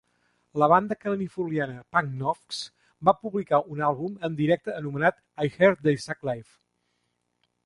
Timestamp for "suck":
6.07-6.27